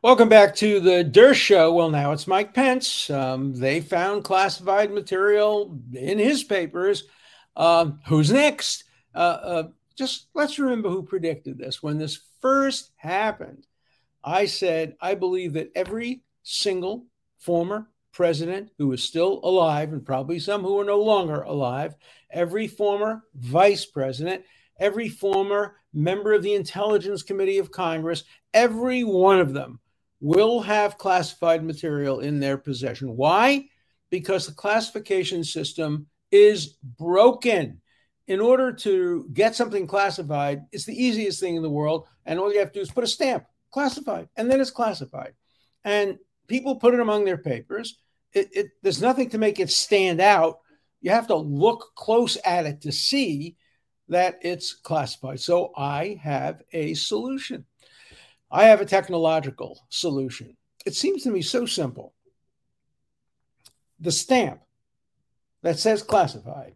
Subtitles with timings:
[0.00, 1.74] Welcome back to the Dershow.
[1.74, 3.10] Well, now it's Mike Pence.
[3.10, 7.02] Um, they found classified material in his papers.
[7.56, 8.84] Um, who's next?
[9.12, 9.62] Uh, uh,
[9.96, 11.82] just let's remember who predicted this.
[11.82, 13.66] When this first happened,
[14.22, 17.06] I said, I believe that every single
[17.40, 21.96] former president who is still alive, and probably some who are no longer alive,
[22.30, 24.44] every former vice president,
[24.78, 28.22] every former member of the Intelligence Committee of Congress,
[28.54, 29.80] every one of them
[30.20, 33.16] will have classified material in their possession.
[33.16, 33.68] Why?
[34.10, 37.80] Because the classification system is broken.
[38.26, 42.06] In order to get something classified, it's the easiest thing in the world.
[42.26, 45.32] And all you have to do is put a stamp, classified, and then it's classified.
[45.84, 47.98] And people put it among their papers.
[48.34, 50.58] It, it, there's nothing to make it stand out.
[51.00, 53.56] You have to look close at it to see
[54.08, 55.40] that it's classified.
[55.40, 57.64] So I have a solution.
[58.50, 60.56] I have a technological solution.
[60.86, 62.14] It seems to me so simple.
[64.00, 64.60] The stamp
[65.62, 66.74] that says classified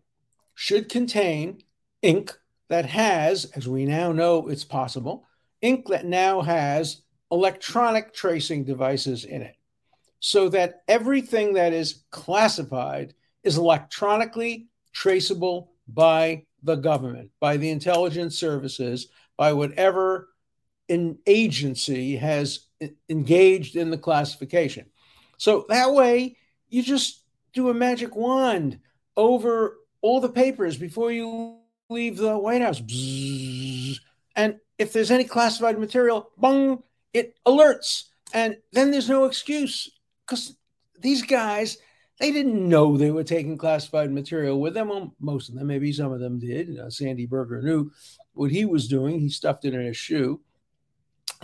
[0.55, 1.63] should contain
[2.03, 2.37] ink
[2.69, 5.27] that has, as we now know it's possible,
[5.61, 9.57] ink that now has electronic tracing devices in it
[10.21, 18.39] so that everything that is classified is electronically traceable by the government, by the intelligence
[18.39, 20.29] services, by whatever
[20.93, 22.67] an agency has
[23.09, 24.87] engaged in the classification.
[25.39, 26.37] So that way,
[26.69, 28.79] you just do a magic wand
[29.17, 31.57] over all the papers before you
[31.89, 32.83] leave the White House.
[34.37, 36.83] And if there's any classified material, bung,
[37.15, 38.05] it alerts.
[38.35, 39.91] And then there's no excuse
[40.27, 40.57] because
[41.01, 41.79] these guys,
[42.21, 44.89] they didn't know they were taking classified material with them.
[44.89, 46.79] Well, most of them, maybe some of them did.
[46.79, 47.91] Uh, Sandy Berger knew
[48.35, 49.21] what he was doing.
[49.21, 50.41] He stuffed it in his shoe.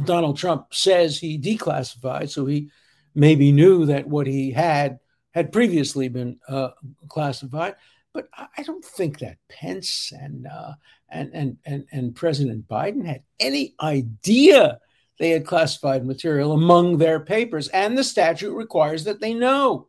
[0.05, 2.71] Donald Trump says he declassified, so he
[3.15, 5.01] maybe knew that what he had
[5.33, 6.71] had previously been uh,
[7.09, 7.77] classified.
[8.13, 10.73] But I don't think that Pence and, uh,
[11.09, 14.81] and and and and President Biden had any idea
[15.19, 19.89] they had classified material among their papers, and the statute requires that they know.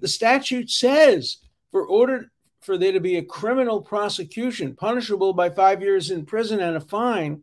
[0.00, 1.38] The statute says
[1.70, 6.60] for order for there to be a criminal prosecution punishable by five years in prison
[6.60, 7.42] and a fine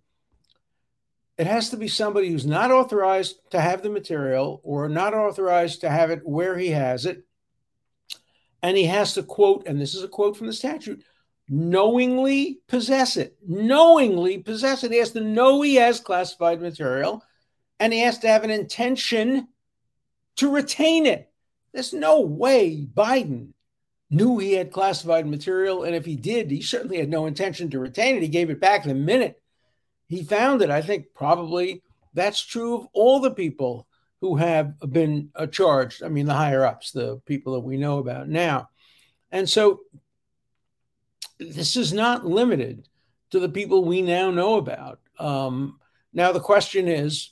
[1.37, 5.81] it has to be somebody who's not authorized to have the material or not authorized
[5.81, 7.25] to have it where he has it.
[8.63, 11.03] And he has to quote, and this is a quote from the statute,
[11.49, 13.37] knowingly possess it.
[13.45, 14.91] Knowingly possess it.
[14.91, 17.21] He has to know he has classified material
[17.79, 19.49] and he has to have an intention
[20.37, 21.29] to retain it.
[21.73, 23.49] There's no way Biden
[24.09, 25.83] knew he had classified material.
[25.83, 28.21] And if he did, he certainly had no intention to retain it.
[28.21, 29.41] He gave it back the minute
[30.07, 30.69] he found it.
[30.69, 31.81] I think probably
[32.13, 33.87] that's true of all the people
[34.21, 36.03] who have been uh, charged.
[36.03, 38.69] I mean, the higher ups, the people that we know about now.
[39.31, 39.81] And so
[41.39, 42.87] this is not limited
[43.31, 44.99] to the people we now know about.
[45.19, 45.79] Um,
[46.13, 47.31] now, the question is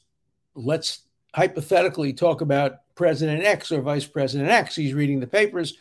[0.55, 1.03] let's
[1.33, 4.75] hypothetically talk about President X or Vice President X.
[4.75, 5.77] He's reading the papers.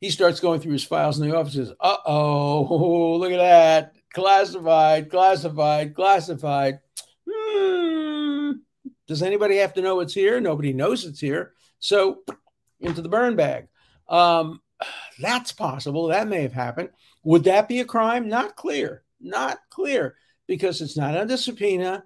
[0.00, 1.70] He starts going through his files in the office.
[1.80, 3.94] "Uh oh, look at that!
[4.12, 6.80] Classified, classified, classified.
[7.28, 8.52] Hmm.
[9.06, 10.40] Does anybody have to know it's here?
[10.40, 11.52] Nobody knows it's here.
[11.78, 12.22] So
[12.80, 13.68] into the burn bag.
[14.08, 14.60] Um,
[15.20, 16.08] that's possible.
[16.08, 16.90] That may have happened.
[17.24, 18.28] Would that be a crime?
[18.28, 19.04] Not clear.
[19.20, 22.04] Not clear because it's not under subpoena.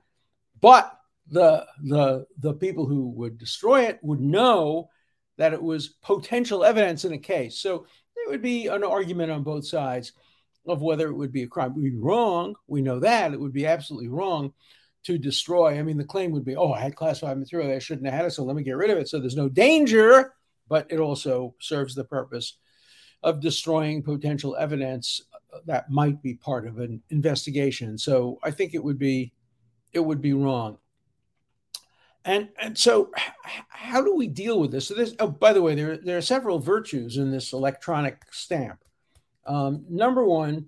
[0.61, 0.93] But
[1.29, 4.91] the the the people who would destroy it would know
[5.39, 7.59] that it was potential evidence in a case.
[7.59, 10.13] So there would be an argument on both sides
[10.67, 11.75] of whether it would be a crime.
[11.75, 12.55] Would be wrong.
[12.67, 13.33] We know that.
[13.33, 14.53] It would be absolutely wrong
[15.05, 15.79] to destroy.
[15.79, 17.75] I mean, the claim would be, oh, I had classified material.
[17.75, 18.33] I shouldn't have had it.
[18.33, 19.09] So let me get rid of it.
[19.09, 20.33] So there's no danger,
[20.69, 22.59] but it also serves the purpose
[23.23, 25.23] of destroying potential evidence
[25.65, 27.99] that might be part of an investigation.
[27.99, 29.33] So I think it would be
[29.93, 30.79] it would be wrong.
[32.25, 33.11] And and so
[33.69, 34.89] how do we deal with this?
[34.89, 38.85] So this oh by the way, there, there are several virtues in this electronic stamp.
[39.47, 40.67] Um, number one,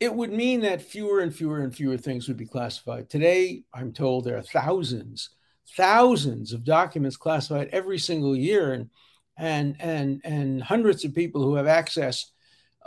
[0.00, 3.10] it would mean that fewer and fewer and fewer things would be classified.
[3.10, 5.30] Today, I'm told there are thousands,
[5.76, 8.90] thousands of documents classified every single year, and
[9.36, 12.32] and and and hundreds of people who have access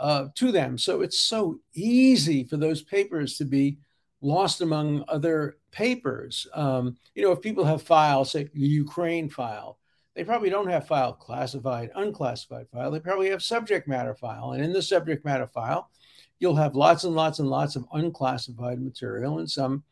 [0.00, 0.78] uh, to them.
[0.78, 3.78] So it's so easy for those papers to be
[4.22, 6.46] lost among other papers.
[6.54, 9.78] Um, you know, if people have files, say the Ukraine file,
[10.14, 12.90] they probably don't have file classified, unclassified file.
[12.90, 14.52] They probably have subject matter file.
[14.52, 15.90] And in the subject matter file,
[16.38, 19.84] you'll have lots and lots and lots of unclassified material and some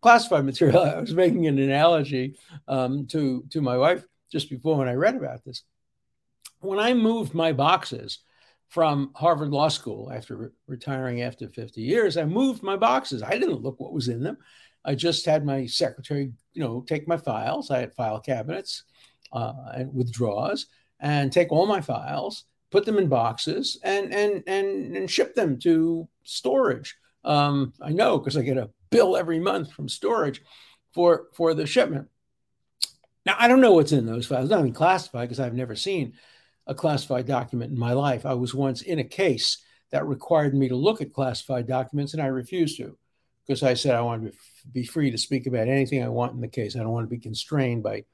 [0.00, 0.82] classified material.
[0.82, 2.36] I was making an analogy
[2.68, 5.62] um, to to my wife just before when I read about this.
[6.60, 8.20] When I moved my boxes
[8.68, 13.22] from Harvard Law School after re- retiring after 50 years, I moved my boxes.
[13.22, 14.38] I didn't look what was in them.
[14.84, 17.70] I just had my secretary, you know, take my files.
[17.70, 18.84] I had file cabinets
[19.32, 20.66] uh, with drawers
[21.00, 25.58] and take all my files, put them in boxes, and and and, and ship them
[25.60, 26.96] to storage.
[27.24, 30.42] Um, I know because I get a bill every month from storage
[30.92, 32.08] for for the shipment.
[33.26, 34.50] Now I don't know what's in those files.
[34.50, 36.14] Nothing classified because I've never seen
[36.66, 38.24] a classified document in my life.
[38.24, 39.58] I was once in a case
[39.90, 42.96] that required me to look at classified documents, and I refused to
[43.46, 44.32] because I said I want to
[44.72, 46.76] be free to speak about anything I want in the case.
[46.76, 48.04] I don't want to be constrained by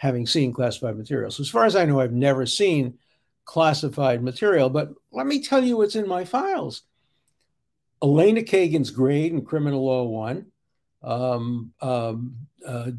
[0.00, 1.30] having seen classified material.
[1.30, 2.98] So, as far as I know, I've never seen
[3.44, 6.82] classified material, but let me tell you what's in my files.
[8.02, 10.46] Elena Kagan's grade in Criminal Law 1,
[11.02, 12.36] um, um,
[12.66, 12.92] uh,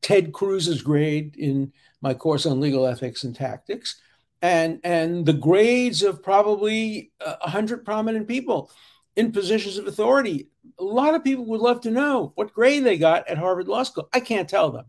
[0.00, 4.00] Ted Cruz's grade in my course on legal ethics and tactics,
[4.40, 8.70] and, and the grades of probably 100 prominent people
[9.16, 10.46] in positions of authority.
[10.78, 13.82] A lot of people would love to know what grade they got at Harvard Law
[13.82, 14.08] School.
[14.12, 14.84] I can't tell them.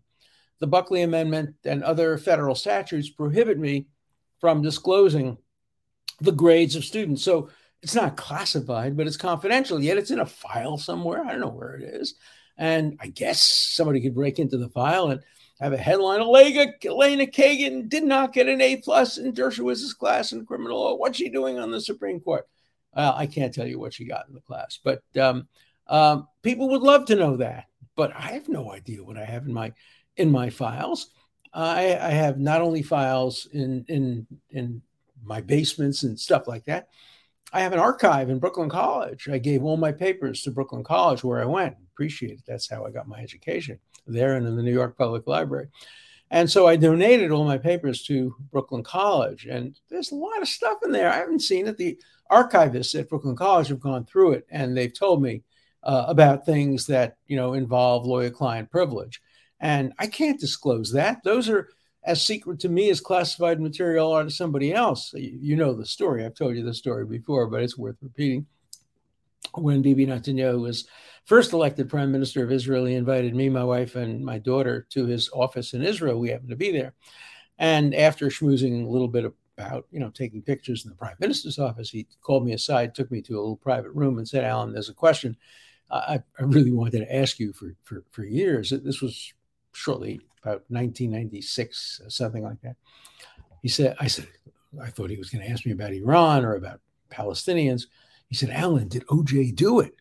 [0.59, 3.87] The Buckley Amendment and other federal statutes prohibit me
[4.39, 5.37] from disclosing
[6.21, 7.23] the grades of students.
[7.23, 7.49] So
[7.81, 9.81] it's not classified, but it's confidential.
[9.81, 11.23] Yet it's in a file somewhere.
[11.23, 12.15] I don't know where it is.
[12.57, 15.21] And I guess somebody could break into the file and
[15.61, 20.33] have a headline: Elena, Elena Kagan did not get an A plus in Dershowitz's class
[20.33, 20.95] in criminal law.
[20.95, 22.47] What's she doing on the Supreme Court?
[22.93, 25.47] I can't tell you what she got in the class, but um,
[25.87, 27.65] um, people would love to know that.
[27.95, 29.73] But I have no idea what I have in my
[30.19, 31.11] in my files.
[31.53, 34.81] I, I have not only files in in in
[35.23, 36.89] my basements and stuff like that.
[37.51, 39.27] I have an archive in Brooklyn College.
[39.27, 41.75] I gave all my papers to Brooklyn College where I went.
[41.93, 42.43] Appreciate it.
[42.45, 45.67] That's how I got my education there and in the New York Public Library.
[46.31, 49.47] And so I donated all my papers to Brooklyn College.
[49.47, 51.09] And there's a lot of stuff in there.
[51.11, 51.77] I haven't seen it.
[51.77, 51.97] The
[52.31, 55.41] archivists at Brooklyn College have gone through it and they've told me
[55.81, 59.21] uh, about things that, you know, involve lawyer client privilege.
[59.59, 61.23] And I can't disclose that.
[61.23, 61.69] Those are
[62.03, 65.13] as secret to me as classified material are to somebody else.
[65.13, 66.25] You know the story.
[66.25, 68.45] I've told you the story before, but it's worth repeating.
[69.55, 70.87] When Bibi Netanyahu was
[71.25, 75.05] first elected prime minister of Israel, he invited me, my wife, and my daughter to
[75.05, 76.19] his office in Israel.
[76.19, 76.93] We happened to be there.
[77.57, 79.25] And after schmoozing a little bit
[79.57, 83.11] about, you know, taking pictures in the prime minister's office, he called me aside, took
[83.11, 85.35] me to a little private room, and said, "Alan, there's a question
[85.91, 88.69] I, I really wanted to ask you for for, for years.
[88.69, 89.33] This was
[89.73, 92.75] shortly about 1996, something like that.
[93.61, 94.27] He said, I said,
[94.81, 96.79] I thought he was going to ask me about Iran or about
[97.11, 97.83] Palestinians.
[98.27, 99.95] He said, Alan, did OJ do it?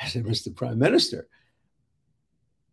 [0.00, 0.54] I said, Mr.
[0.54, 1.28] Prime Minister,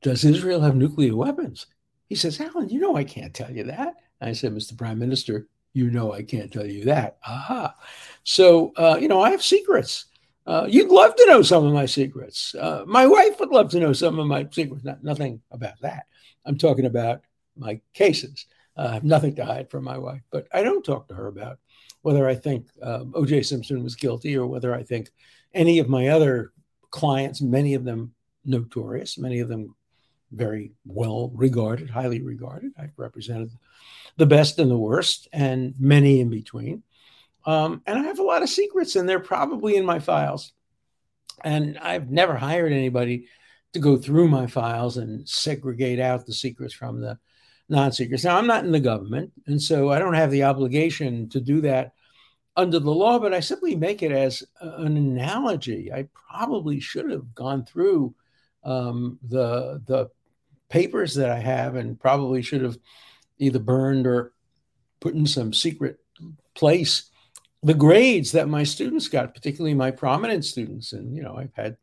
[0.01, 1.67] does Israel have nuclear weapons?
[2.07, 3.95] He says, Alan, you know I can't tell you that.
[4.21, 4.77] I said, Mr.
[4.77, 7.17] Prime Minister, you know I can't tell you that.
[7.27, 7.75] Aha.
[8.23, 10.05] So, uh, you know, I have secrets.
[10.45, 12.55] Uh, you'd love to know some of my secrets.
[12.55, 14.85] Uh, my wife would love to know some of my secrets.
[14.85, 16.05] Not, nothing about that.
[16.47, 17.21] I'm talking about
[17.55, 18.45] my cases.
[18.75, 21.27] Uh, I have nothing to hide from my wife, but I don't talk to her
[21.27, 21.59] about
[22.01, 23.43] whether I think um, O.J.
[23.43, 25.11] Simpson was guilty or whether I think
[25.53, 26.53] any of my other
[26.89, 28.13] clients, many of them
[28.45, 29.75] notorious, many of them
[30.31, 32.71] very well regarded, highly regarded.
[32.77, 33.51] I've represented
[34.17, 36.83] the best and the worst, and many in between.
[37.45, 40.51] Um, and I have a lot of secrets, and they're probably in my files.
[41.43, 43.27] And I've never hired anybody
[43.77, 47.17] to go through my files and segregate out the secrets from the
[47.69, 48.23] non secrets.
[48.23, 51.61] Now, I'm not in the government, and so I don't have the obligation to do
[51.61, 51.93] that
[52.55, 55.93] under the law, but I simply make it as an analogy.
[55.93, 58.15] I probably should have gone through
[58.63, 60.09] um, the, the
[60.69, 62.77] papers that I have and probably should have
[63.37, 64.33] either burned or
[64.99, 65.99] put in some secret
[66.55, 67.11] place
[67.63, 70.93] the grades that my students got, particularly my prominent students.
[70.93, 71.77] And, you know, I've had,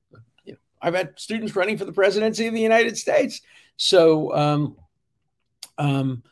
[0.84, 3.40] I've had students running for the presidency of the United States.
[3.78, 4.76] So um,
[5.78, 6.22] um,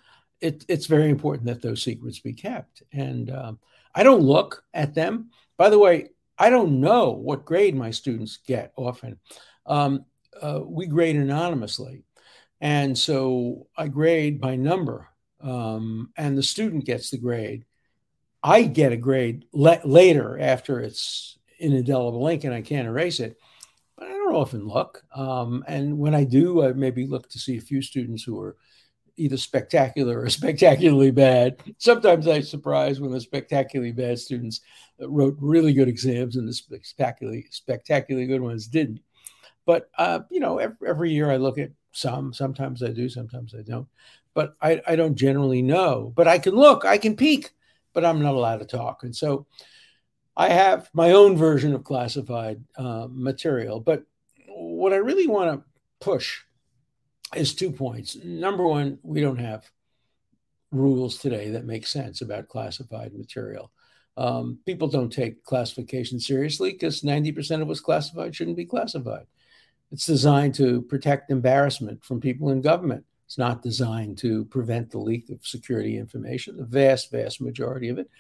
[0.42, 2.82] it, it's very important that those secrets be kept.
[2.92, 3.58] And um,
[3.94, 5.30] I don't look at them.
[5.56, 9.18] By the way, I don't know what grade my students get often.
[9.64, 10.04] Um,
[10.38, 12.02] uh, we grade anonymously.
[12.60, 15.08] And so I grade by number,
[15.40, 17.64] um, and the student gets the grade.
[18.42, 23.18] I get a grade le- later after it's in indelible ink and I can't erase
[23.18, 23.38] it.
[24.32, 25.04] Often look.
[25.14, 28.56] Um, and when I do, I maybe look to see a few students who are
[29.16, 31.62] either spectacular or spectacularly bad.
[31.78, 34.60] Sometimes I surprise when the spectacularly bad students
[35.00, 39.00] wrote really good exams and the spectacularly spectacularly good ones didn't.
[39.64, 42.32] But uh, you know, every, every year I look at some.
[42.32, 43.86] Sometimes I do, sometimes I don't.
[44.34, 46.12] But I, I don't generally know.
[46.16, 47.50] But I can look, I can peek,
[47.92, 49.02] but I'm not allowed to talk.
[49.02, 49.46] And so
[50.36, 53.80] I have my own version of classified uh, material.
[53.80, 54.04] But
[54.82, 55.64] what I really want to
[56.04, 56.40] push
[57.36, 58.16] is two points.
[58.16, 59.70] Number one, we don't have
[60.72, 63.70] rules today that make sense about classified material.
[64.16, 69.26] Um, people don't take classification seriously because 90% of what's classified shouldn't be classified.
[69.92, 73.04] It's designed to protect embarrassment from people in government.
[73.26, 76.56] It's not designed to prevent the leak of security information.
[76.56, 78.10] The vast, vast majority of it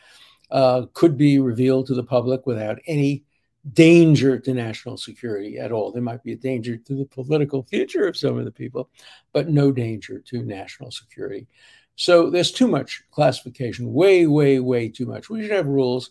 [0.52, 3.24] uh, could be revealed to the public without any
[3.72, 5.92] danger to national security at all.
[5.92, 8.90] There might be a danger to the political future of some of the people,
[9.32, 11.46] but no danger to national security.
[11.94, 15.30] So there's too much classification, way, way, way too much.
[15.30, 16.10] We should have rules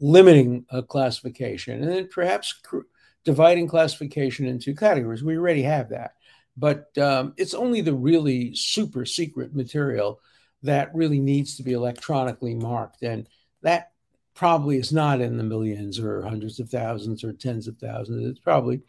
[0.00, 2.80] limiting classification and then perhaps cr-
[3.24, 5.24] dividing classification into categories.
[5.24, 6.12] We already have that.
[6.56, 10.20] But um, it's only the really super secret material
[10.62, 13.02] that really needs to be electronically marked.
[13.02, 13.28] And
[13.62, 13.92] that
[14.34, 18.26] probably is not in the millions or hundreds of thousands or tens of thousands.
[18.26, 18.82] It's probably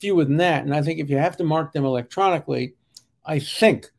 [0.00, 0.64] fewer than that.
[0.64, 2.74] And I think if you have to mark them electronically,
[3.24, 3.90] I think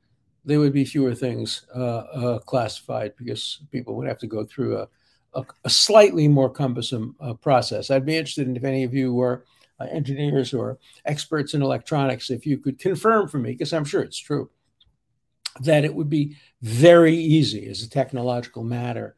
[0.46, 4.78] there would be fewer things uh, uh, classified because people would have to go through
[4.78, 4.88] a,
[5.34, 7.92] a, a slightly more cumbersome uh, process.
[7.92, 9.46] I'd be interested in if any of you were
[9.80, 14.02] uh, engineers or experts in electronics, if you could confirm for me, because I'm sure
[14.02, 14.50] it's true,
[15.60, 19.16] that it would be very easy as a technological matter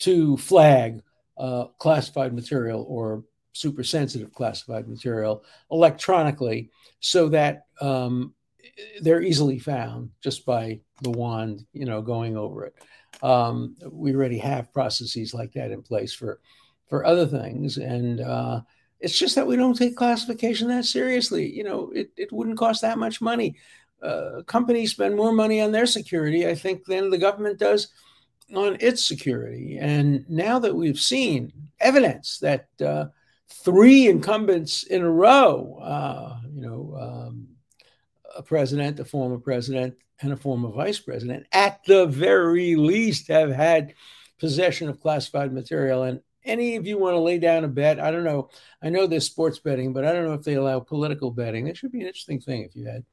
[0.00, 1.02] to flag
[1.38, 8.34] uh, classified material or super sensitive classified material electronically so that um,
[9.00, 12.74] they're easily found just by the wand, you know, going over it.
[13.22, 16.40] Um, we already have processes like that in place for
[16.88, 18.60] for other things, and uh,
[19.00, 21.50] it's just that we don't take classification that seriously.
[21.50, 23.56] You know, it, it wouldn't cost that much money.
[24.02, 27.88] Uh, companies spend more money on their security, I think, than the government does
[28.54, 29.78] on its security.
[29.80, 33.06] And now that we've seen evidence that uh,
[33.48, 37.48] three incumbents in a row, uh, you know, um,
[38.36, 43.50] a president, a former president, and a former vice president, at the very least, have
[43.50, 43.94] had
[44.38, 46.04] possession of classified material.
[46.04, 48.00] And any of you want to lay down a bet?
[48.00, 48.50] I don't know.
[48.82, 51.66] I know there's sports betting, but I don't know if they allow political betting.
[51.66, 53.04] It should be an interesting thing if you had,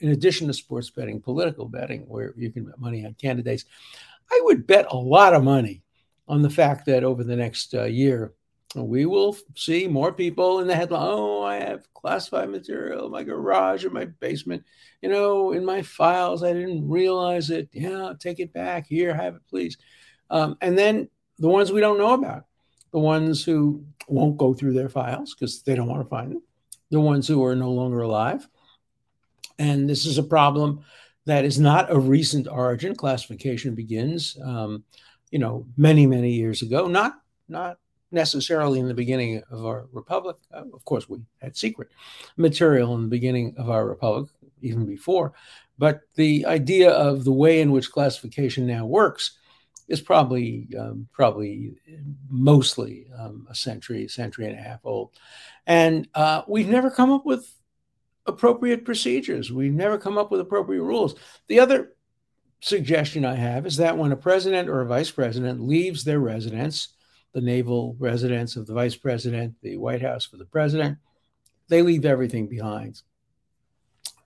[0.00, 3.64] in addition to sports betting, political betting, where you can bet money on candidates.
[4.32, 5.82] I would bet a lot of money
[6.26, 8.32] on the fact that over the next uh, year,
[8.74, 11.02] we will see more people in the headline.
[11.04, 14.64] Oh, I have classified material in my garage or my basement.
[15.02, 17.68] You know, in my files, I didn't realize it.
[17.72, 18.86] Yeah, take it back.
[18.86, 19.76] Here, have it, please.
[20.30, 22.46] Um, and then the ones we don't know about,
[22.92, 26.42] the ones who won't go through their files because they don't want to find them,
[26.90, 28.48] the ones who are no longer alive.
[29.58, 30.82] And this is a problem
[31.26, 32.94] that is not a recent origin.
[32.94, 34.84] Classification begins, um,
[35.30, 36.86] you know, many, many years ago.
[36.86, 37.14] Not,
[37.48, 37.78] not
[38.10, 40.36] necessarily in the beginning of our republic.
[40.52, 41.88] Uh, of course, we had secret
[42.36, 45.32] material in the beginning of our republic, even before.
[45.78, 49.38] But the idea of the way in which classification now works
[49.88, 51.74] is probably um, probably
[52.28, 55.10] mostly um, a century, century and a half old,
[55.66, 57.52] and uh, we've never come up with
[58.26, 59.52] appropriate procedures.
[59.52, 61.14] We've never come up with appropriate rules.
[61.48, 61.92] The other
[62.60, 66.88] suggestion I have is that when a president or a vice president leaves their residence,
[67.32, 70.98] the naval residence of the vice president, the White House for the president.
[71.68, 73.00] They leave everything behind.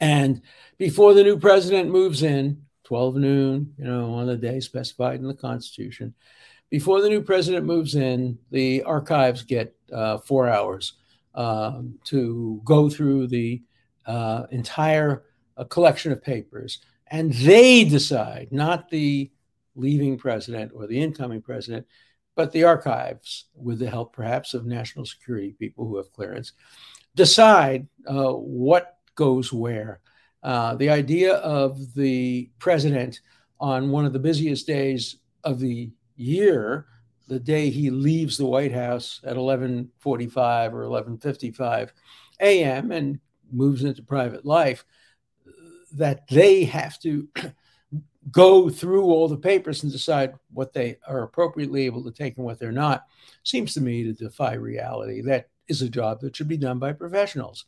[0.00, 0.42] And
[0.76, 5.26] before the new president moves in, 12 noon, you know, on the day specified in
[5.26, 6.14] the Constitution,
[6.68, 10.94] before the new president moves in, the archives get uh, four hours
[11.34, 13.62] um, to go through the
[14.06, 15.24] uh, entire
[15.56, 16.80] uh, collection of papers.
[17.08, 19.30] And they decide, not the
[19.74, 21.86] leaving president or the incoming president,
[22.34, 26.52] but the archives, with the help perhaps of national security people who have clearance,
[27.14, 30.00] decide uh, what goes where.
[30.42, 33.20] Uh, the idea of the president
[33.58, 36.86] on one of the busiest days of the year,
[37.26, 41.90] the day he leaves the White House at 11:45 or 11:55
[42.40, 42.92] a.m.
[42.92, 43.18] and
[43.52, 44.84] moves into private life,
[45.92, 47.28] that they have to
[48.30, 52.44] go through all the papers and decide what they are appropriately able to take and
[52.44, 53.06] what they're not
[53.44, 55.22] seems to me to defy reality.
[55.22, 57.66] That is a job that should be done by professionals.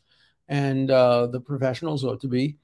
[0.48, 2.56] And uh, the professionals ought to be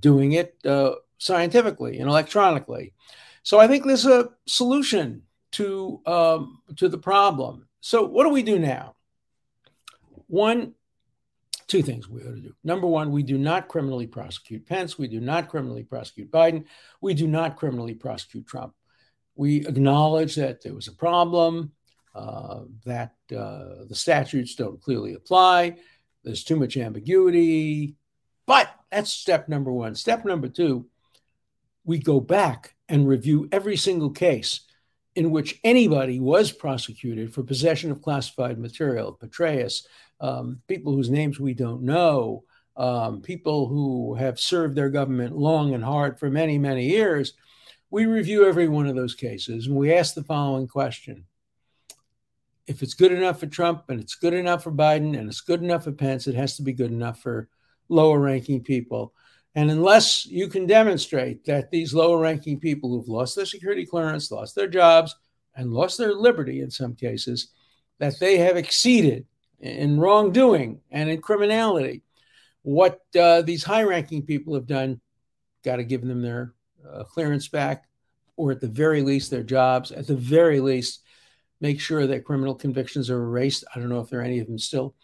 [0.00, 2.92] doing it uh, scientifically and electronically.
[3.42, 7.68] So I think there's a solution to um, to the problem.
[7.80, 8.94] So what do we do now?
[10.26, 10.74] One,
[11.66, 12.54] two things we ought to do.
[12.64, 14.98] Number one, we do not criminally prosecute Pence.
[14.98, 16.64] We do not criminally prosecute Biden.
[17.00, 18.74] We do not criminally prosecute Trump.
[19.36, 21.72] We acknowledge that there was a problem,
[22.14, 25.76] uh, that uh, the statutes don't clearly apply,
[26.22, 27.96] there's too much ambiguity.
[28.46, 29.94] But that's step number one.
[29.94, 30.86] Step number two,
[31.84, 34.60] we go back and review every single case
[35.16, 39.86] in which anybody was prosecuted for possession of classified material, Petraeus,
[40.20, 42.44] um, people whose names we don't know,
[42.76, 47.34] um, people who have served their government long and hard for many, many years.
[47.90, 51.26] We review every one of those cases and we ask the following question
[52.66, 55.62] If it's good enough for Trump and it's good enough for Biden and it's good
[55.62, 57.48] enough for Pence, it has to be good enough for
[57.88, 59.14] lower ranking people.
[59.54, 64.30] And unless you can demonstrate that these lower ranking people who've lost their security clearance,
[64.30, 65.14] lost their jobs,
[65.54, 67.48] and lost their liberty in some cases,
[67.98, 69.26] that they have exceeded
[69.60, 72.02] in wrongdoing and in criminality
[72.62, 75.00] what uh, these high ranking people have done,
[75.62, 76.54] got to give them their
[76.90, 77.84] uh, clearance back,
[78.36, 79.92] or at the very least, their jobs.
[79.92, 81.02] At the very least,
[81.60, 83.64] make sure that criminal convictions are erased.
[83.74, 84.94] I don't know if there are any of them still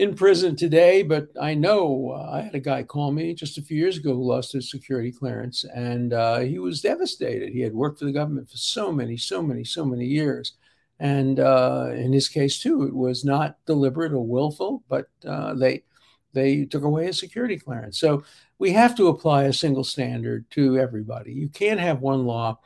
[0.00, 3.62] in prison today, but I know uh, I had a guy call me just a
[3.62, 7.52] few years ago who lost his security clearance, and uh, he was devastated.
[7.52, 10.54] He had worked for the government for so many, so many, so many years.
[11.00, 15.84] And uh, in his case, too, it was not deliberate or willful, but uh, they
[16.32, 18.00] they took away his security clearance.
[18.00, 18.24] So
[18.58, 21.32] we have to apply a single standard to everybody.
[21.34, 22.58] You can't have one law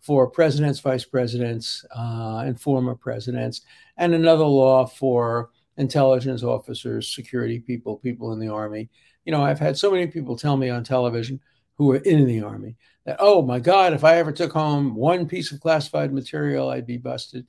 [0.00, 3.60] for presidents, vice presidents, uh, and former presidents,
[3.98, 8.90] and another law for intelligence officers, security people, people in the army.
[9.24, 11.40] You know, I've had so many people tell me on television
[11.76, 15.26] who are in the army that, oh my God, if I ever took home one
[15.26, 17.46] piece of classified material, I'd be busted.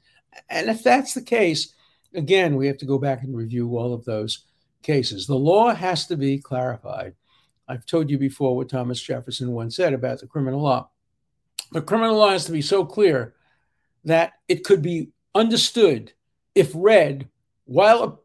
[0.50, 1.74] And if that's the case,
[2.14, 4.46] again, we have to go back and review all of those
[4.84, 5.26] cases.
[5.26, 7.16] The law has to be clarified.
[7.68, 10.90] I've told you before what Thomas Jefferson once said about the criminal law.
[11.72, 13.36] The criminal law has to be so clear
[14.06, 16.14] that it could be understood
[16.56, 17.28] if read
[17.70, 18.24] while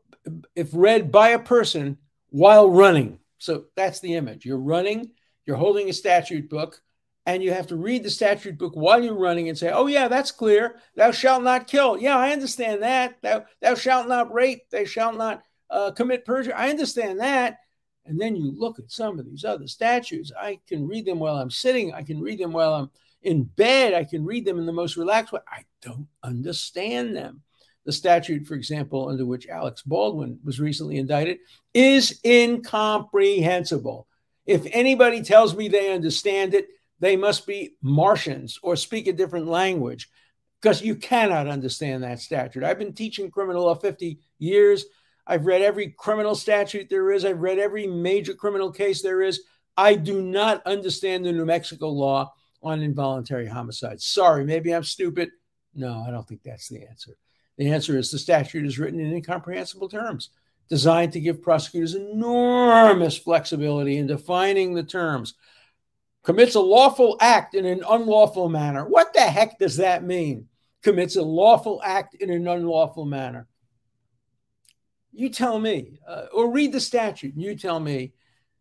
[0.55, 1.99] if read by a person
[2.31, 3.19] while running.
[3.39, 4.47] So that's the image.
[4.47, 5.11] You're running,
[5.45, 6.81] you're holding a statute book,
[7.27, 10.09] and you have to read the statute book while you're running and say, "Oh yeah,
[10.09, 10.77] that's clear.
[10.97, 13.21] Thou shalt not kill." Yeah, I understand that.
[13.23, 14.63] Thou thou shalt not rape.
[14.71, 16.55] Thou shalt not uh, commit perjury.
[16.55, 17.59] I understand that.
[18.07, 20.33] And then you look at some of these other statutes.
[20.39, 21.95] I can read them while I'm sitting.
[21.95, 22.91] I can read them while I'm
[23.23, 23.95] in bed.
[23.95, 25.41] I can read them in the most relaxed way.
[25.49, 27.43] I don't understand them
[27.85, 31.39] the statute, for example, under which Alex Baldwin was recently indicted,
[31.73, 34.07] is incomprehensible.
[34.47, 36.69] If anybody tells me they understand it,
[37.01, 40.09] they must be Martians or speak a different language
[40.61, 42.65] because you cannot understand that statute.
[42.65, 44.87] I've been teaching criminal law 50 years.
[45.27, 49.43] I've read every criminal statute there is, I've read every major criminal case there is.
[49.77, 54.01] I do not understand the New Mexico law on involuntary homicide.
[54.01, 55.31] Sorry, maybe I'm stupid.
[55.75, 57.17] No, I don't think that's the answer.
[57.57, 60.31] The answer is the statute is written in incomprehensible terms,
[60.69, 65.35] designed to give prosecutors enormous flexibility in defining the terms.
[66.25, 68.89] Commits a lawful act in an unlawful manner.
[68.89, 70.49] What the heck does that mean?
[70.83, 73.47] Commits a lawful act in an unlawful manner.
[75.13, 78.15] You tell me, uh, or read the statute and you tell me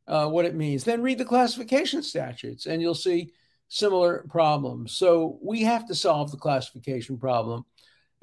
[0.07, 0.83] uh, what it means.
[0.83, 3.31] Then read the classification statutes and you'll see
[3.69, 4.91] similar problems.
[4.91, 7.65] So we have to solve the classification problem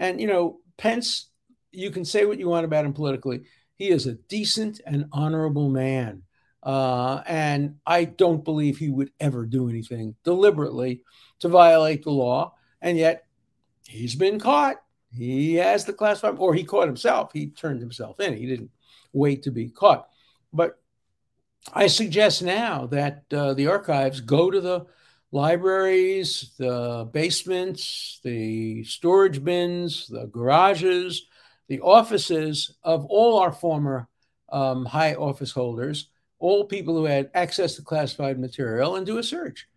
[0.00, 1.30] and, you know, Pence,
[1.70, 3.42] you can say what you want about him politically.
[3.76, 6.22] He is a decent and honorable man.
[6.62, 11.02] Uh, and I don't believe he would ever do anything deliberately
[11.40, 12.54] to violate the law.
[12.82, 13.26] And yet
[13.86, 14.76] he's been caught.
[15.12, 17.30] He has the classified, or he caught himself.
[17.32, 18.36] He turned himself in.
[18.36, 18.70] He didn't
[19.12, 20.08] wait to be caught.
[20.52, 20.78] But
[21.72, 24.86] I suggest now that uh, the archives go to the
[25.32, 31.26] libraries, the basements, the storage bins, the garages,
[31.68, 34.08] the offices of all our former
[34.50, 39.22] um, high office holders, all people who had access to classified material, and do a
[39.22, 39.68] search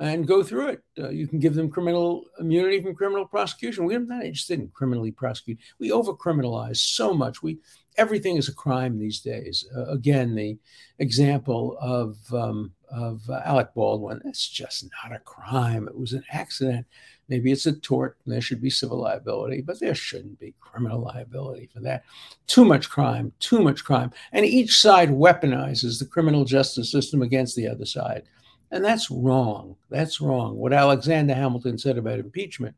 [0.00, 0.82] and go through it.
[0.98, 3.84] Uh, you can give them criminal immunity from criminal prosecution.
[3.84, 5.58] We're not interested in criminally prosecute.
[5.78, 7.42] We over criminalize so much.
[7.42, 7.58] We
[7.96, 9.66] everything is a crime these days.
[9.76, 10.58] Uh, again, the
[10.98, 14.20] example of um, of uh, Alec Baldwin.
[14.24, 15.88] It's just not a crime.
[15.88, 16.86] It was an accident.
[17.28, 21.00] Maybe it's a tort and there should be civil liability, but there shouldn't be criminal
[21.00, 22.04] liability for that.
[22.46, 24.10] Too much crime, too much crime.
[24.32, 28.24] And each side weaponizes the criminal justice system against the other side.
[28.72, 29.76] And that's wrong.
[29.90, 30.56] That's wrong.
[30.56, 32.74] What Alexander Hamilton said about impeachment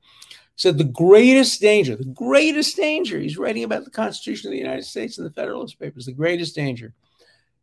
[0.57, 4.85] said the greatest danger, the greatest danger, he's writing about the Constitution of the United
[4.85, 6.93] States in the Federalist Papers, the greatest danger–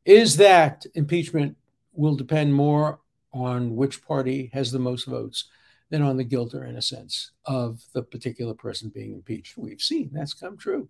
[0.06, 1.56] is that impeachment
[1.94, 3.00] will depend more
[3.34, 5.46] on which party has the most votes
[5.90, 9.58] than on the guilt or innocence of the particular person being impeached.
[9.58, 10.88] We've seen that's come true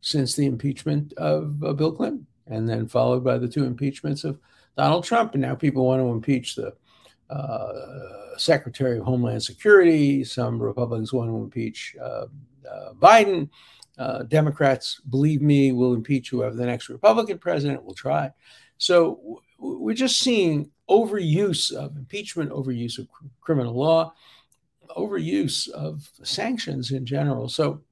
[0.00, 4.38] since the impeachment of uh, Bill Clinton, and then followed by the two impeachments of
[4.76, 5.34] Donald Trump.
[5.34, 6.74] And now people want to impeach the
[7.30, 10.24] uh, Secretary of Homeland Security.
[10.24, 12.26] Some Republicans want to impeach uh,
[12.70, 13.48] uh Biden.
[13.98, 18.32] Uh, Democrats, believe me, will impeach whoever the next Republican president will try.
[18.78, 23.08] So we're just seeing overuse of impeachment, overuse of
[23.40, 24.14] criminal law,
[24.96, 27.48] overuse of sanctions in general.
[27.48, 27.82] So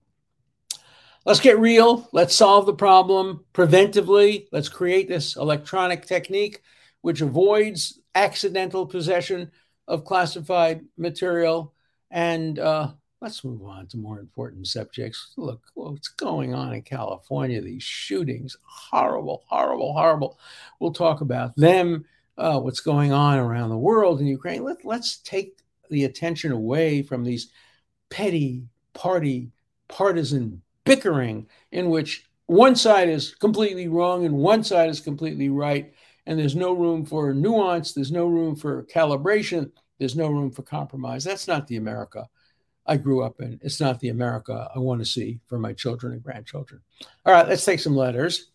[1.24, 2.08] let's get real.
[2.12, 4.46] Let's solve the problem preventively.
[4.52, 6.62] Let's create this electronic technique
[7.02, 9.50] which avoids accidental possession
[9.86, 11.72] of classified material.
[12.10, 15.32] And uh, let's move on to more important subjects.
[15.36, 20.38] Look what's going on in California, these shootings, horrible, horrible, horrible.
[20.80, 22.04] We'll talk about them
[22.38, 24.64] uh, what's going on around the world in Ukraine.
[24.64, 25.58] Let, let's take
[25.90, 27.50] the attention away from these
[28.10, 29.50] petty party
[29.88, 35.92] partisan bickering in which one side is completely wrong and one side is completely right.
[36.26, 40.62] And there's no room for nuance, there's no room for calibration, there's no room for
[40.62, 41.24] compromise.
[41.24, 42.28] That's not the America
[42.86, 43.58] I grew up in.
[43.62, 46.80] It's not the America I want to see for my children and grandchildren.
[47.24, 48.50] All right, let's take some letters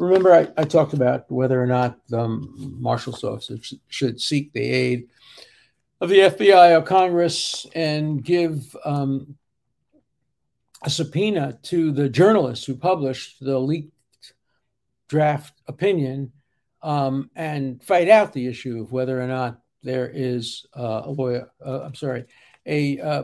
[0.00, 5.08] remember I, I, talked about whether or not the marshal's office should seek the aid
[6.00, 9.36] of the FBI or Congress and give um,
[10.82, 13.92] a subpoena to the journalists who published the leaked
[15.08, 16.32] draft opinion
[16.82, 21.50] um, and fight out the issue of whether or not there is uh, a lawyer,
[21.64, 22.24] uh, I'm sorry,
[22.66, 23.22] a uh,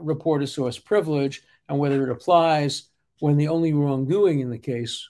[0.00, 2.90] reporter source privilege and whether it applies
[3.20, 5.08] when the only wrongdoing in the case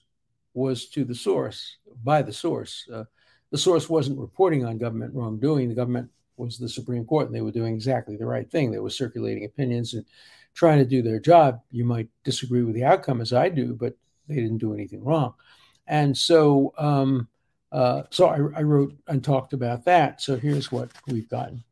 [0.54, 2.88] was to the source, by the source.
[2.92, 3.04] Uh,
[3.50, 5.68] the source wasn't reporting on government wrongdoing.
[5.68, 8.70] The government was the Supreme Court, and they were doing exactly the right thing.
[8.70, 10.04] They were circulating opinions and
[10.54, 11.60] trying to do their job.
[11.70, 13.94] You might disagree with the outcome, as I do, but
[14.28, 15.34] they didn't do anything wrong.
[15.86, 17.28] And so, um,
[17.72, 20.20] uh, so I, I wrote and talked about that.
[20.20, 21.64] So here's what we've gotten.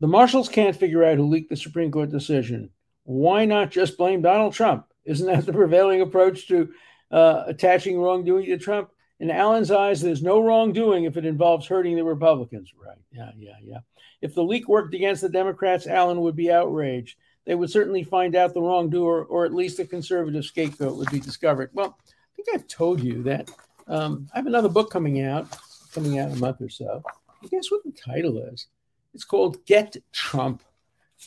[0.00, 2.70] The marshals can't figure out who leaked the Supreme Court decision.
[3.04, 4.86] Why not just blame Donald Trump?
[5.04, 6.68] Isn't that the prevailing approach to
[7.10, 8.90] uh, attaching wrongdoing to Trump.
[9.20, 12.72] In Alan's eyes, there's no wrongdoing if it involves hurting the Republicans.
[12.78, 12.98] Right.
[13.10, 13.78] Yeah, yeah, yeah.
[14.20, 17.18] If the leak worked against the Democrats, Allen would be outraged.
[17.44, 21.20] They would certainly find out the wrongdoer, or at least a conservative scapegoat would be
[21.20, 21.70] discovered.
[21.72, 23.50] Well, I think I've told you that
[23.88, 25.48] um, I have another book coming out,
[25.92, 27.02] coming out in a month or so.
[27.50, 28.66] Guess what the title is?
[29.14, 30.62] It's called Get Trump.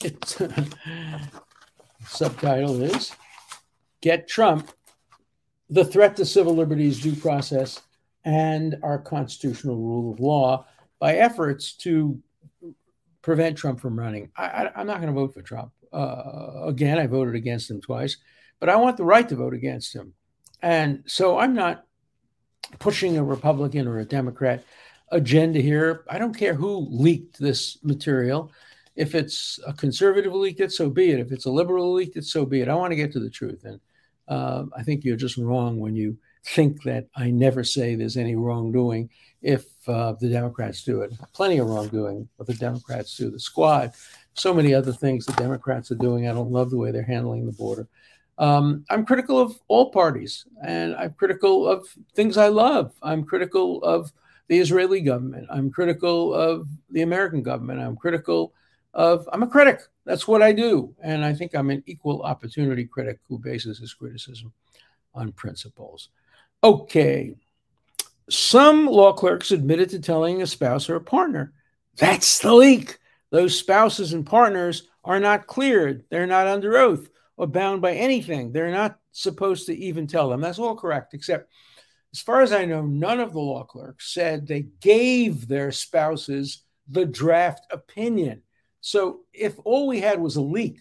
[0.04, 0.42] It's
[2.06, 3.14] subtitle is
[4.02, 4.72] Get Trump
[5.72, 7.82] the threat to civil liberties, due process,
[8.26, 10.66] and our constitutional rule of law
[11.00, 12.22] by efforts to
[13.22, 14.30] prevent Trump from running.
[14.36, 15.72] I, am not going to vote for Trump.
[15.92, 18.18] Uh, again, I voted against him twice,
[18.60, 20.14] but I want the right to vote against him.
[20.62, 21.86] And so I'm not
[22.80, 24.64] pushing a Republican or a Democrat
[25.12, 26.04] agenda here.
[26.10, 28.52] I don't care who leaked this material.
[28.96, 31.20] If it's a conservative leaked it, so be it.
[31.20, 32.70] If it's a liberal leaked it, so be it.
[32.70, 33.64] I want to get to the truth.
[33.64, 33.80] And
[34.28, 38.36] uh, I think you're just wrong when you think that I never say there's any
[38.36, 39.10] wrongdoing
[39.42, 41.14] if uh, the Democrats do it.
[41.34, 43.30] Plenty of wrongdoing, but the Democrats do.
[43.30, 43.94] The squad,
[44.34, 46.28] so many other things the Democrats are doing.
[46.28, 47.88] I don't love the way they're handling the border.
[48.42, 52.92] Um, I'm critical of all parties, and I'm critical of things I love.
[53.04, 54.12] I'm critical of
[54.48, 55.46] the Israeli government.
[55.52, 57.80] I'm critical of the American government.
[57.80, 58.56] I'm critical
[58.96, 59.82] of, I'm a critic.
[60.06, 60.92] That's what I do.
[61.04, 64.52] And I think I'm an equal opportunity critic who bases his criticism
[65.14, 66.10] on principles.
[66.64, 67.36] Okay.
[68.28, 71.54] Some law clerks admitted to telling a spouse or a partner.
[71.96, 72.98] That's the leak.
[73.30, 76.06] Those spouses and partners are not cleared.
[76.10, 78.52] They're not under oath or bound by anything.
[78.52, 80.42] They're not supposed to even tell them.
[80.42, 81.50] That's all correct, except
[82.14, 86.64] as far as I know, none of the law clerks said they gave their spouses
[86.90, 88.42] the draft opinion.
[88.82, 90.80] So if all we had was a leak,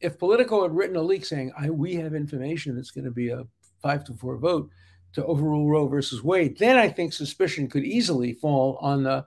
[0.00, 3.44] if Politico had written a leak saying, we have information that's going to be a
[3.82, 4.70] five to four vote
[5.12, 9.26] to overrule Roe versus Wade, then I think suspicion could easily fall on the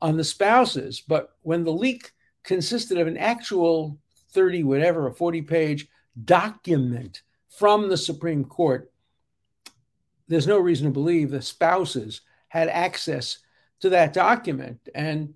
[0.00, 1.00] on the spouses.
[1.00, 3.98] But when the leak consisted of an actual
[4.34, 5.88] 30 whatever, a 40 page
[6.24, 8.92] document from the Supreme Court,
[10.28, 13.38] there's no reason to believe the spouses had access
[13.80, 14.88] to that document.
[14.94, 15.34] And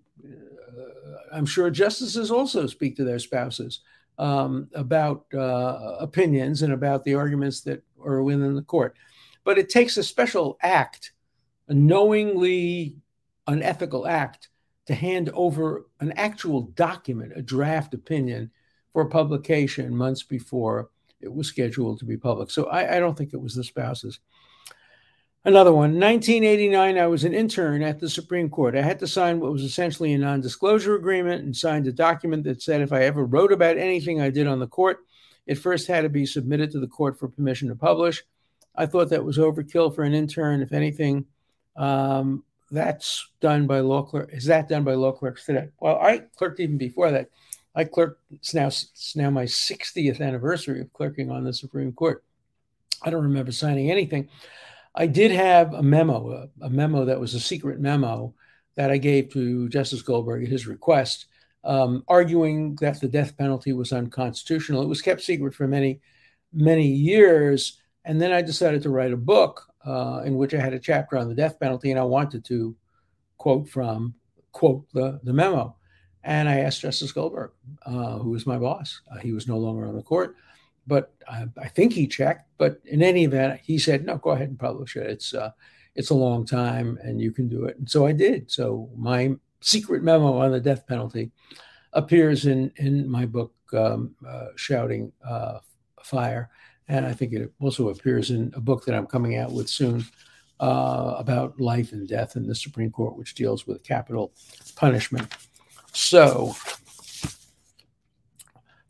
[1.32, 3.80] I'm sure justices also speak to their spouses
[4.18, 8.96] um, about uh, opinions and about the arguments that are within the court.
[9.44, 11.12] but it takes a special act,
[11.68, 12.96] a knowingly
[13.46, 14.48] unethical act,
[14.86, 18.50] to hand over an actual document, a draft opinion,
[18.92, 22.50] for publication months before it was scheduled to be public.
[22.50, 24.20] So I, I don't think it was the spouses.
[25.44, 28.76] Another one, 1989, I was an intern at the Supreme Court.
[28.76, 32.44] I had to sign what was essentially a non disclosure agreement and signed a document
[32.44, 34.98] that said if I ever wrote about anything I did on the court,
[35.46, 38.22] it first had to be submitted to the court for permission to publish.
[38.74, 40.60] I thought that was overkill for an intern.
[40.60, 41.24] If anything,
[41.76, 44.30] um, that's done by law clerk.
[44.32, 45.68] Is that done by law clerks today?
[45.80, 47.30] Well, I clerked even before that.
[47.74, 48.20] I clerked.
[48.30, 52.24] It's now it's now my 60th anniversary of clerking on the Supreme Court.
[53.02, 54.28] I don't remember signing anything.
[54.94, 58.34] I did have a memo, a, a memo that was a secret memo
[58.76, 61.26] that I gave to Justice Goldberg at his request,
[61.64, 64.82] um, arguing that the death penalty was unconstitutional.
[64.82, 66.00] It was kept secret for many,
[66.52, 67.80] many years.
[68.04, 71.16] And then I decided to write a book uh, in which I had a chapter
[71.16, 72.76] on the death penalty, and I wanted to
[73.36, 74.14] quote from
[74.52, 75.76] quote the, the memo.
[76.28, 77.52] And I asked Justice Goldberg,
[77.86, 79.00] uh, who was my boss.
[79.10, 80.36] Uh, he was no longer on the court,
[80.86, 82.50] but I, I, think he checked.
[82.58, 85.06] But in any event, he said, "No, go ahead and publish it.
[85.06, 85.52] It's uh,
[85.94, 88.50] it's a long time, and you can do it." And so I did.
[88.50, 91.30] So my secret memo on the death penalty
[91.94, 95.60] appears in in my book, um, uh, "Shouting uh,
[96.02, 96.50] Fire,"
[96.88, 100.04] and I think it also appears in a book that I'm coming out with soon
[100.60, 104.32] uh, about life and death in the Supreme Court, which deals with capital
[104.76, 105.32] punishment.
[106.00, 106.54] So,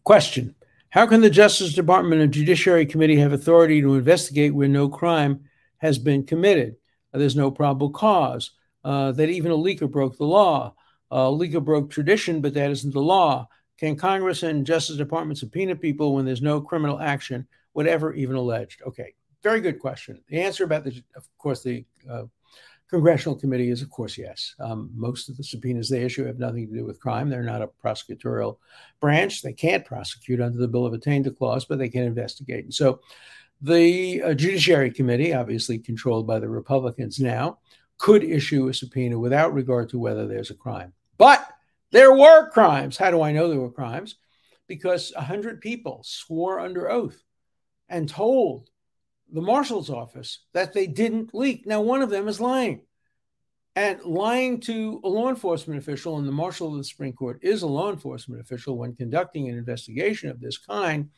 [0.04, 0.54] question
[0.90, 5.44] How can the Justice Department and Judiciary Committee have authority to investigate where no crime
[5.78, 6.76] has been committed?
[7.12, 8.50] Uh, there's no probable cause,
[8.84, 10.74] uh, that even a leaker broke the law.
[11.10, 13.48] Uh, a leaker broke tradition, but that isn't the law.
[13.78, 18.82] Can Congress and Justice Department subpoena people when there's no criminal action, whatever even alleged?
[18.86, 20.22] Okay, very good question.
[20.28, 22.24] The answer about the, of course, the uh,
[22.88, 24.54] congressional committee is, of course, yes.
[24.58, 27.28] Um, most of the subpoenas they issue have nothing to do with crime.
[27.28, 28.58] They're not a prosecutorial
[29.00, 29.42] branch.
[29.42, 32.64] They can't prosecute under the Bill of Attainder clause, but they can investigate.
[32.64, 33.00] And so
[33.60, 37.58] the uh, Judiciary Committee, obviously controlled by the Republicans now,
[37.98, 40.92] could issue a subpoena without regard to whether there's a crime.
[41.18, 41.46] But
[41.90, 42.96] there were crimes.
[42.96, 44.16] How do I know there were crimes?
[44.66, 47.20] Because 100 people swore under oath
[47.88, 48.70] and told
[49.32, 51.66] the marshal's office that they didn't leak.
[51.66, 52.82] Now, one of them is lying.
[53.76, 57.62] And lying to a law enforcement official, and the marshal of the Supreme Court is
[57.62, 61.10] a law enforcement official when conducting an investigation of this kind,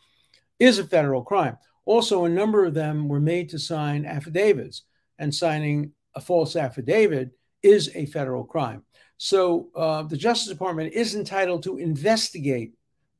[0.58, 1.56] is a federal crime.
[1.86, 4.82] Also, a number of them were made to sign affidavits,
[5.18, 7.30] and signing a false affidavit
[7.62, 8.82] is a federal crime.
[9.16, 12.74] So uh, the Justice Department is entitled to investigate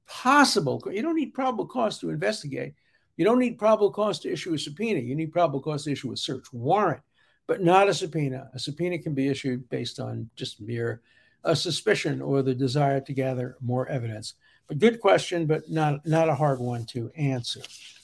[0.07, 0.83] possible.
[0.91, 2.75] You don't need probable cause to investigate.
[3.21, 4.99] You don't need probable cause to issue a subpoena.
[4.99, 7.03] You need probable cause to issue a search warrant,
[7.47, 8.51] but not a subpoena.
[8.55, 11.03] A subpoena can be issued based on just mere
[11.45, 14.37] a suspicion or the desire to gather more evidence.
[14.69, 17.61] But good question, but not not a hard one to answer.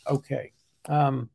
[0.07, 0.53] Okay.
[0.87, 1.31] Um,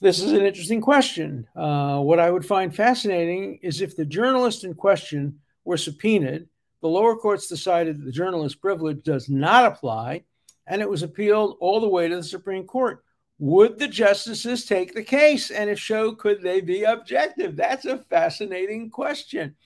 [0.00, 1.48] this is an interesting question.
[1.56, 6.46] Uh, what I would find fascinating is if the journalist in question were subpoenaed,
[6.82, 10.22] the lower courts decided that the journalist privilege does not apply,
[10.70, 13.04] and it was appealed all the way to the Supreme Court.
[13.40, 15.50] Would the justices take the case?
[15.50, 17.56] And if so, could they be objective?
[17.56, 19.56] That's a fascinating question.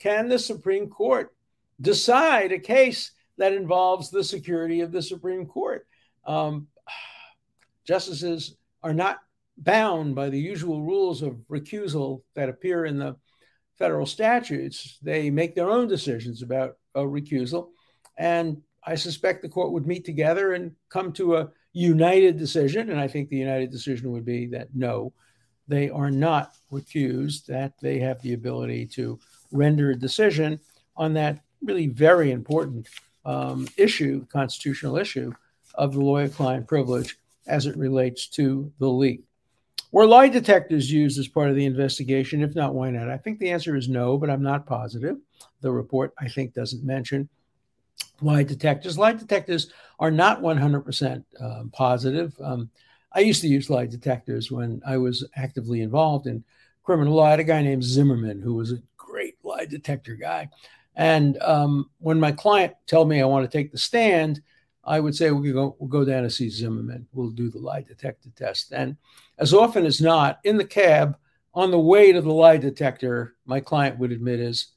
[0.00, 1.32] Can the Supreme Court
[1.80, 5.86] decide a case that involves the security of the Supreme Court?
[6.26, 6.66] Um,
[7.86, 9.18] justices are not
[9.56, 13.14] bound by the usual rules of recusal that appear in the
[13.78, 14.98] federal statutes.
[15.02, 17.68] They make their own decisions about a recusal.
[18.16, 22.88] And I suspect the court would meet together and come to a united decision.
[22.88, 25.12] And I think the united decision would be that no,
[25.68, 29.18] they are not recused, that they have the ability to
[29.52, 30.58] render a decision
[30.96, 32.88] on that really very important
[33.26, 35.34] um, issue, constitutional issue
[35.74, 39.22] of the lawyer client privilege as it relates to the leak.
[39.92, 42.42] Were lie detectors used as part of the investigation?
[42.42, 43.10] If not, why not?
[43.10, 45.18] I think the answer is no, but I'm not positive.
[45.60, 47.28] The report, I think, doesn't mention
[48.20, 48.98] lie detectors.
[48.98, 52.34] Lie detectors are not 100% um, positive.
[52.42, 52.70] Um,
[53.12, 56.44] I used to use lie detectors when I was actively involved in
[56.82, 57.26] criminal law.
[57.26, 60.48] I had a guy named Zimmerman who was a great lie detector guy.
[60.94, 64.42] And um, when my client told me I want to take the stand,
[64.84, 67.06] I would say we'll go, we'll go down and see Zimmerman.
[67.12, 68.72] We'll do the lie detector test.
[68.72, 68.96] And
[69.38, 71.16] as often as not, in the cab
[71.54, 74.68] on the way to the lie detector, my client would admit his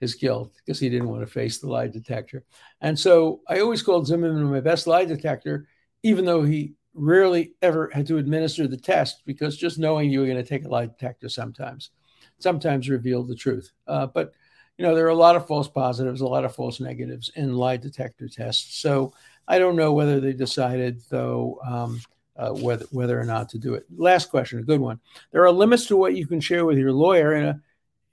[0.00, 2.44] his guilt because he didn't want to face the lie detector.
[2.80, 5.68] And so I always called Zimmerman my best lie detector,
[6.02, 10.26] even though he rarely ever had to administer the test because just knowing you were
[10.26, 11.90] going to take a lie detector sometimes,
[12.38, 13.72] sometimes revealed the truth.
[13.86, 14.32] Uh, but
[14.78, 17.54] you know, there are a lot of false positives, a lot of false negatives in
[17.54, 18.78] lie detector tests.
[18.78, 19.14] So
[19.48, 22.00] I don't know whether they decided, though, um,
[22.36, 23.86] uh, whether whether or not to do it.
[23.96, 25.00] Last question, a good one.
[25.32, 27.60] There are limits to what you can share with your lawyer in a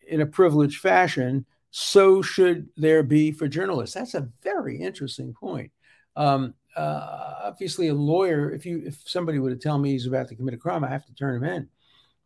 [0.08, 1.46] in a privileged fashion.
[1.76, 3.96] So should there be for journalists?
[3.96, 5.72] That's a very interesting point.
[6.16, 10.28] Um, uh, obviously, a lawyer, if you if somebody were to tell me he's about
[10.28, 11.70] to commit a crime, I have to turn him in.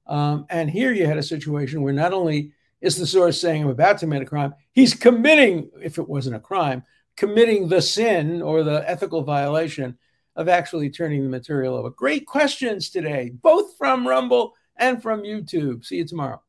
[0.05, 3.69] Um, and here you had a situation where not only is the source saying I'm
[3.69, 6.83] about to commit a crime, he's committing, if it wasn't a crime,
[7.15, 9.97] committing the sin or the ethical violation
[10.36, 11.89] of actually turning the material over.
[11.89, 15.86] Great questions today, both from Rumble and from YouTube.
[15.86, 16.41] See you tomorrow.